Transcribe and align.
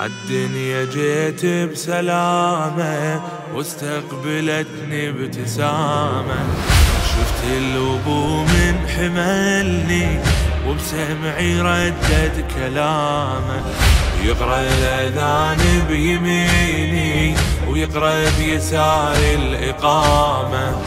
عالدنيا 0.00 0.84
جيت 0.84 1.46
بسلامة 1.72 3.22
واستقبلتني 3.54 5.08
ابتسامة 5.08 6.38
شفت 7.04 7.44
الابو 7.44 8.42
من 8.42 8.88
حملني 8.88 10.20
وبسمعي 10.68 11.60
ردد 11.60 12.44
كلامه. 12.56 13.64
يقرا 14.24 14.60
الأذان 14.60 15.58
بيميني 15.88 17.36
ويقرأ 17.68 18.30
بيسار 18.38 19.16
الإقامة. 19.16 20.82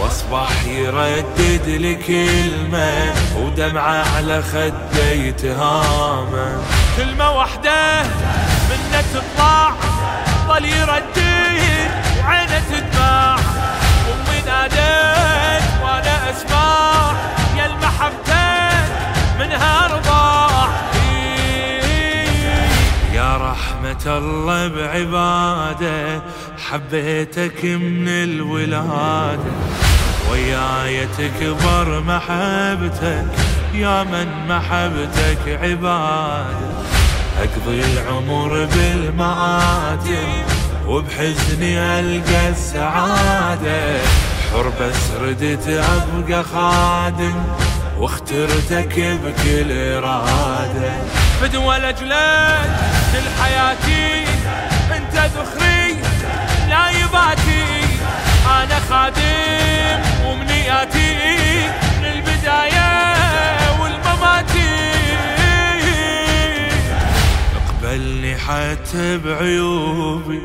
وأصبح 0.00 0.64
يردد 0.66 1.66
لي 1.66 1.94
كلمه 1.94 3.12
ودمعة 3.36 4.04
على 4.16 4.42
خدي 4.42 5.32
تهامه 5.32 6.62
كلمة 6.96 7.30
واحدة 7.30 8.02
منة 8.70 9.04
تطلع 9.14 9.72
ظل 10.48 10.64
يردد. 10.64 11.27
رحمة 23.88 24.18
الله 24.18 24.68
بعبادة 24.68 26.22
حبيتك 26.70 27.64
من 27.64 28.08
الولادة. 28.08 29.52
وياي 30.30 31.06
تكبر 31.06 32.00
محبتك 32.00 33.26
يا 33.74 34.04
من 34.04 34.28
محبتك 34.48 35.58
عبادة. 35.62 36.68
أقضي 37.38 37.80
العمر 37.80 38.68
بالمآتم 38.74 40.28
وبحزني 40.86 41.78
ألقى 41.78 42.48
السعادة. 42.48 44.00
حر 44.52 44.72
بس 44.80 45.10
ردت 45.20 45.68
أبقى 45.68 46.42
خادم 46.42 47.34
واخترتك 47.98 49.18
بكل 49.24 49.72
إرادة. 49.72 50.92
فدوى 51.40 51.78
لاجلك 51.78 52.70
حتى 68.48 69.18
بعيوبي 69.18 70.40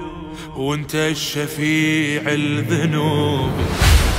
وانت 0.56 0.96
الشفيع 0.96 2.22
الذنوبي. 2.26 3.66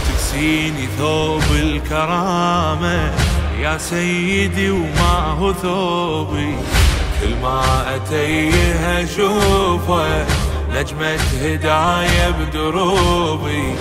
تكسيني 0.09 0.89
ثوب 0.99 1.43
الكرامة 1.53 3.12
يا 3.61 3.79
سيدي 3.79 4.71
وما 4.71 5.37
هو 5.39 5.53
ثوبي. 5.53 6.57
كل 7.21 7.35
ما 7.43 7.97
أتيه 7.97 9.05
أشوفه 9.05 10.27
نجمة 10.71 11.19
هداية 11.43 12.31
بدروبي. 12.31 13.75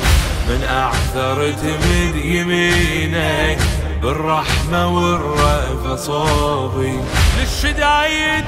من 0.49 0.63
أعثرت 0.69 1.63
من 1.63 2.21
يمينك 2.23 3.59
بالرحمة 4.01 4.95
والرأفة 4.95 5.72
صوبي 5.95 6.99
للشدايد 7.39 8.45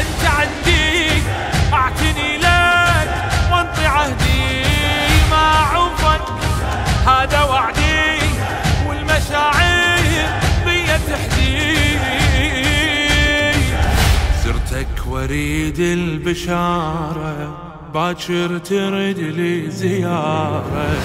أنت 0.00 0.22
عندي 0.24 1.22
اعتني 1.72 2.36
لك 2.36 3.08
وانطي 3.52 3.86
عهدي. 3.86 4.62
ما 5.30 5.46
عوفك 5.72 6.22
هذا 7.06 7.42
وعدي 7.42 8.18
والمشاعر 8.88 10.00
بيا 10.64 10.98
تحدي. 11.08 11.98
سرتك 14.44 15.06
وريد 15.06 15.78
البشارة 15.78 17.56
باكر 17.94 18.58
ترد 18.58 19.18
لي 19.18 19.70
زيارة. 19.70 20.96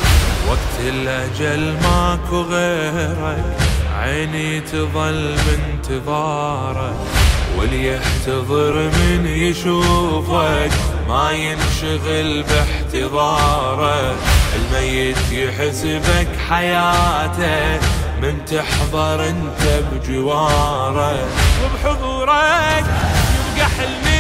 وقت 0.49 0.79
الأجل 0.79 1.77
ماكو 1.83 2.41
غيرك 2.41 3.45
عيني 3.99 4.61
تظل 4.61 5.35
بانتظارك 5.47 6.95
واللي 7.57 7.95
يحتضر 7.95 8.73
من 8.73 9.25
يشوفك. 9.27 10.71
ما 11.09 11.31
ينشغل 11.31 12.43
باحتضارك 12.43 14.15
الميت 14.55 15.17
يحسبك 15.31 16.27
حياته. 16.49 17.79
من 18.21 18.45
تحضر 18.45 19.29
انت 19.29 19.83
بجواره. 19.91 21.19
وبحضورك 21.63 22.85
يبقى 23.55 23.69
حلمي 23.77 24.10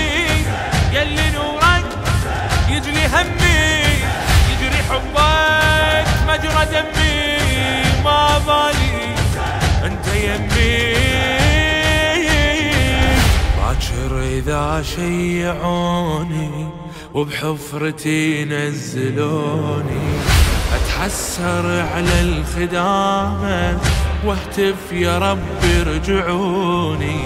شيعوني 14.95 16.69
وبحفرتي 17.13 18.45
نزلوني. 18.45 20.07
أتحسر 20.75 21.65
على 21.93 22.21
الخدامة 22.21 23.79
واهتف 24.25 24.91
يا 24.91 25.17
رب 25.17 25.61
ارجعوني. 25.81 27.19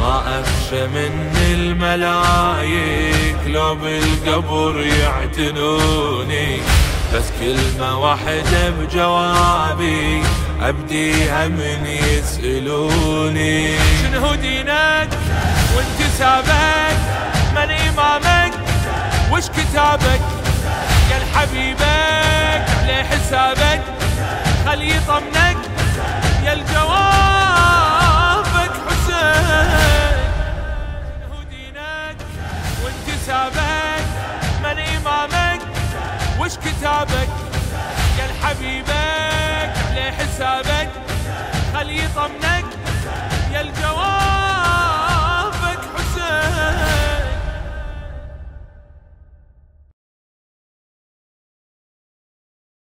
ما 0.00 0.40
أخشى 0.40 0.86
من 0.86 1.36
الملايك 1.52 3.40
لو 3.46 3.74
بالقبر 3.74 4.74
يعتنوني. 4.80 6.56
بس 7.14 7.24
كلمة 7.40 7.98
واحدة 7.98 8.70
بجوابي 8.70 10.22
أبديها 10.60 11.48
من 11.48 11.86
يسألوني. 11.86 13.76
شنو 14.02 14.34
دينك؟ 14.34 15.08
وانتسابك 15.76 16.96
من 17.54 17.70
إمامك 17.70 18.52
وش 19.32 19.46
كتابك؟ 19.48 20.20
يا 21.10 21.16
الحبيبك 21.16 22.64
عليه 22.82 23.02
حسابك 23.04 23.80
خل 24.66 24.82
يطمنك 24.90 25.56
يا 26.44 26.52
الجوابك 26.52 27.90
حسين. 28.88 30.18
شنو 31.20 31.42
دينك 31.50 32.16
وانتسابك 32.84 34.04
من 34.62 34.78
إمامك 34.96 35.60
وش 36.40 36.52
كتابك؟ 36.56 37.28
يا 38.18 38.24
الحبيبك 38.30 39.72
عليه 39.90 40.10
حسابك 40.10 40.88
خل 41.74 41.88
يطمنك 41.90 42.64